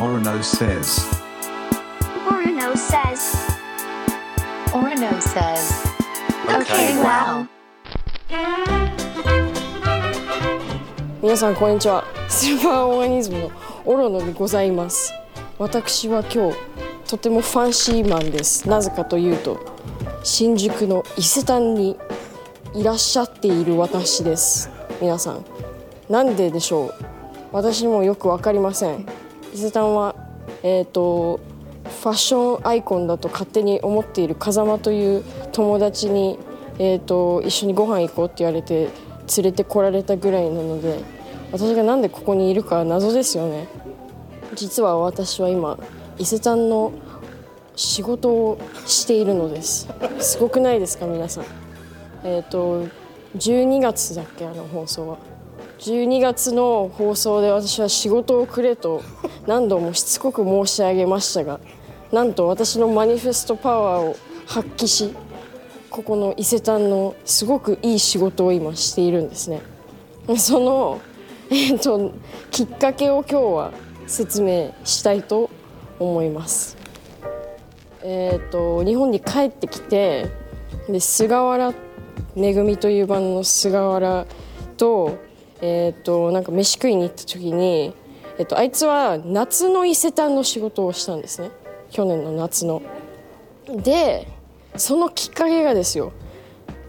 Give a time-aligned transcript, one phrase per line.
[0.00, 1.04] Orono says.
[2.26, 3.36] Orono says.
[4.72, 5.84] Orono says.
[6.48, 7.46] Okay, wow.
[11.20, 13.50] 皆さんこんにちはスーパーオーガニズムの
[13.84, 15.12] オロノでございます
[15.58, 16.56] 私は今日
[17.06, 19.60] とてもファンシーマンですなぜかというと
[20.24, 21.98] 新宿の伊勢丹に
[22.74, 24.70] いらっしゃっている私です
[25.02, 25.44] 皆さん
[26.08, 26.94] なんででしょう？
[27.52, 29.06] 私もよくわかりません
[29.52, 30.14] 伊勢丹は
[30.62, 31.40] えっ、と
[31.84, 36.38] ファッションアイコンだと勝手に思っている風間という友達に、
[36.78, 38.88] えー、と一緒にご飯行こうって言われて
[39.36, 41.00] 連れてこられたぐらいなので
[41.52, 43.66] 私がなんでここにいるか謎ですよね。
[44.54, 45.78] 実は私は今
[46.18, 46.92] 伊勢丹の
[47.76, 49.88] 仕事をしているのです。
[50.20, 51.44] すごくないですか皆さん。
[52.24, 52.86] えっ、と
[53.36, 55.18] 12月だっけあの放送は。
[55.80, 59.02] 12月の放送で私は仕事をくれと
[59.46, 61.58] 何度もしつこく申し上げましたが
[62.12, 65.14] なんと私のマニフェストパワーを発揮し
[65.88, 69.62] ここの伊勢丹のすごくいい仕事を今しているんですね。
[70.36, 71.00] その、
[71.50, 72.12] えー、と
[72.50, 73.72] きっかけを今日は
[74.06, 75.50] 説明したいと
[75.98, 76.76] 思います。
[78.02, 80.28] えっ、と日本に帰ってきて
[80.88, 81.72] で菅原
[82.36, 84.26] めぐみというバンドの菅原
[84.76, 85.18] と
[85.62, 87.94] えっ、となんか飯食いに行った時に、
[88.38, 91.50] えっとあいつは夏の伊勢丹の仕事をしたんですね
[91.90, 92.82] 去年の夏の。
[93.68, 94.26] で
[94.76, 96.12] そのきっかけがですよ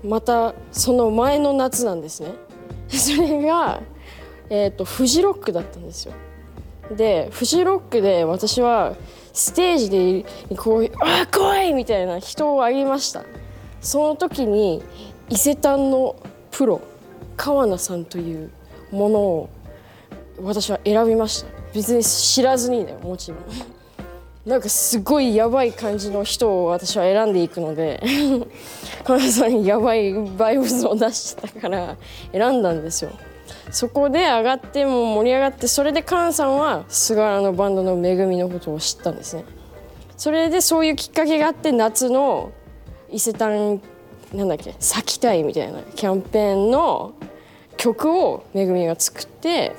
[0.03, 2.31] またその前の夏なんですね。
[2.88, 3.81] それが、
[4.50, 6.13] えー、とフジロックだったんですよ。
[6.95, 8.95] でフジロックで私は
[9.33, 13.23] ステージでこう「あ来い!」みたいな人をあげました
[13.80, 14.83] その時に
[15.30, 16.16] 伊勢丹の
[16.52, 16.81] プロ
[17.38, 18.52] 川名さんという
[18.92, 19.50] ものを
[20.42, 21.47] 私は選びました。
[21.73, 23.39] 別に知らずにだよもちろん。
[24.45, 28.02] なんかすごいやばい感じの人を私は選んでいくので
[29.03, 31.96] 川名 さんにやばいバイブスを出してたから
[32.31, 33.12] 選んだんですよ。
[33.69, 39.46] そこで上がっても盛り上がってそれで菅さんは菅原のバンドの「めぐみ」のことを知ったんですね。
[40.18, 42.51] それでそういうきっかけがあって夏の
[43.09, 43.81] 伊勢丹
[44.34, 47.13] なんだっけ咲きたいみたいなキャンペーンの
[47.81, 49.72] 曲をめぐみが作って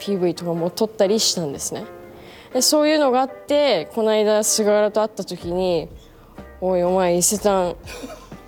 [0.00, 1.84] PV とかも撮ったりしたんですね。
[2.52, 5.88] でそういうのがあってこの間菅原と会った時に
[6.60, 7.76] 「おいお前伊勢丹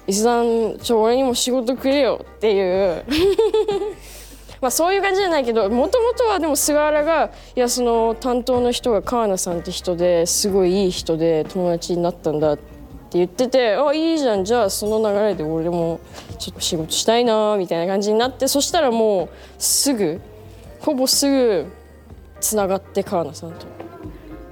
[0.08, 3.04] 伊勢丹ちょ俺にも仕事くれよ」っていう。
[4.60, 12.71] まあそういう感じじゃないけどもともとはでも菅原がいやその担当の人が川名さんって人ですごいいい人で友達になったんだって
[13.12, 16.00] って言ってて「あいいじゃんじゃあその流れで俺も
[16.38, 19.28] ちょっと仕事したいな」みたいな感じになってそしたらもう
[19.58, 20.20] すぐ
[20.80, 21.66] ほぼすぐ
[22.40, 23.66] つながって川名さんと。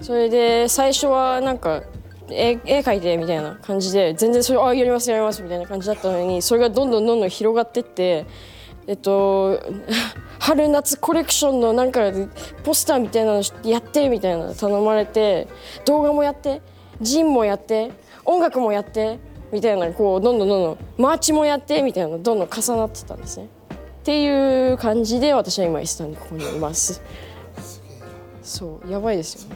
[0.03, 1.83] それで最初はなんか
[2.31, 8.25] 絵絵描いてみたいな感じで全然それあやりますやりますみたいな感じだったのにそれがどんどんどんどん広がってって
[8.87, 9.61] えっと
[10.39, 12.13] 春夏コレクションのなんか
[12.65, 15.49] ポスターみたいなのやってみたいな頼まれて
[15.85, 16.63] 動画もやって
[17.01, 17.93] ジンもやって
[18.25, 19.19] 音楽もやって
[19.53, 23.49] みたいなこうどんどんどんどんマーチもやってみたいなどんどん重なってたんですね。
[23.75, 27.03] っていう感じで私は今イスタンにここにいます。
[28.43, 29.51] そうやばいですよ。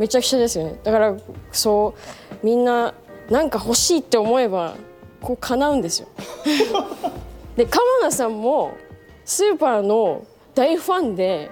[0.00, 1.14] めちゃくちゃですよねだから
[1.52, 1.94] そ
[2.42, 2.94] うみんな
[3.28, 4.74] なんか欲しいって思えば
[5.20, 6.08] こう叶うんですよ
[7.54, 8.72] で鎌田さんも
[9.26, 10.24] スーパーの
[10.54, 11.50] 大ファンで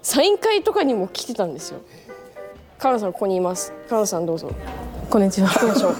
[0.00, 1.80] サイン会とかにも来てたんですよ
[2.78, 4.50] 鎌田さんここにいます鎌田さんどうぞ
[5.08, 5.48] こんにちは。
[5.48, 5.94] 行きましょう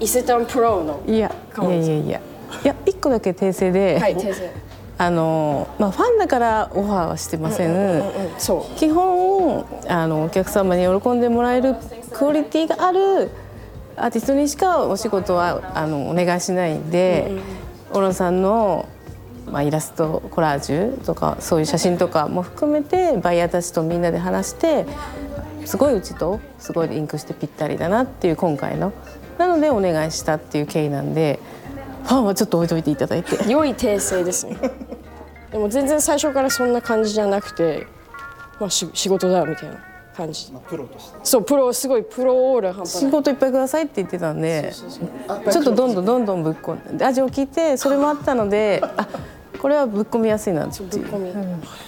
[0.00, 1.30] 伊勢丹プロのいや、
[1.60, 2.20] いやいやいや。
[2.64, 4.50] いや、一個だけ訂正で、はい先生
[4.98, 7.70] あの、まあ、ファンだからオファーはしてません。
[7.70, 8.02] うん
[8.38, 11.76] そ基本、あの、お客様に喜んでもらえる
[12.12, 13.30] クオリティがある。
[13.96, 17.30] アーティストにしかお仕事は、あの、お願いしないんで。
[17.94, 18.86] オロンさんの。
[19.48, 24.86] まあ、イラストコラージュとかそういう写真とかも含めてバイヤーたちとみんなで話して
[25.64, 28.92] すごいうちとすごいリンクしてぴったりだなっていう今回の。
[29.36, 31.38] なのでお願いしたっていう経緯なんで
[32.04, 33.36] ファンはちょっと置いといていただいて。
[33.36, 34.56] う良い訂正ですね。
[35.52, 37.86] でも全然最初からそんな感じじゃなくて
[38.58, 39.76] まあし仕事だみたいな
[40.16, 40.50] 感じ。
[40.68, 41.18] プロとして。
[41.22, 43.04] そうプロすごいプロオール半端ない。
[43.04, 44.72] 仕事いっぱいくださいって言ってたんで
[45.50, 49.06] ちょっとどんどんどんどんぶっ込んで味を聞いてそれもあったのであ
[49.60, 50.88] これはぶっ込みやすいなっていう。
[50.88, 51.32] ぶっ込み、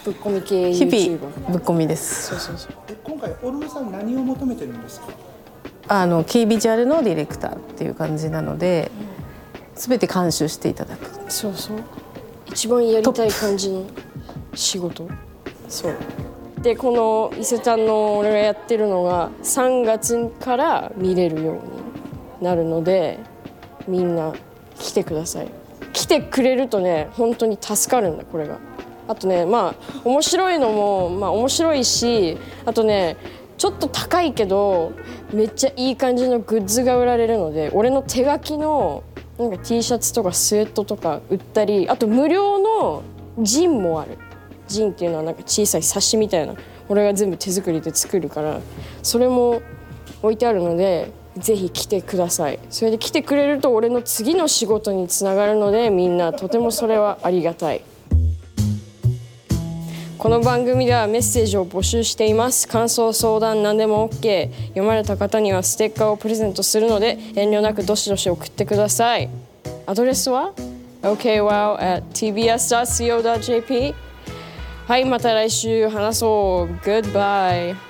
[0.05, 2.29] ぶっ込み系日 YouTuber 々ぶっ込みです。
[2.29, 2.73] そうそうそう。
[2.89, 5.07] え今回オルノさん何を求めてるんですか？
[5.89, 8.91] あのキービジュアルのディレクターっていう感じなので
[9.75, 11.31] 全て監修していただく。
[11.31, 11.79] そうそう。
[12.47, 13.85] 一番やりたい感じの
[14.55, 15.09] 仕事？
[15.69, 15.95] そう。
[16.63, 21.61] でこの伊勢丹の俺がやってるのが3月から見れるように
[22.45, 23.19] なるので
[23.89, 24.35] みんな
[24.79, 25.49] 来てください
[25.93, 28.59] 来てくれるとね本当に助かるんだこれが。
[29.09, 33.17] あとねまあ面白いのもまあ面白いしあとね
[33.59, 34.93] ちょっと高いけど
[35.33, 39.03] めっちゃいい感じのグッズが売られるので俺の手書きの
[39.39, 43.03] なんか T シャツとかスウェットとか売ったりあと無料の
[43.41, 44.19] ジンもある。
[44.69, 46.55] ジンっていうのはなんか小さい冊子みたいな
[46.89, 48.61] 俺が全部手作りで作るから
[49.03, 49.61] それも
[50.23, 52.59] 置いてあるのでぜひ来てください。
[52.71, 57.83] それで来てくれると俺の次の仕事につながるのでみんなとてもそれはありがたい。
[60.19, 62.69] この番組ではメッセージを募集しています。
[62.69, 69.31] 感想相談何でも OK 読まれた方にはステッカーをプレゼントするので遠慮なくどしどし送ってください。
[69.87, 70.53] アドレスは
[71.03, 73.95] ？okwow.tbs.co.jp
[74.87, 76.73] はいまた来週話そう。
[76.85, 77.90] Goodbye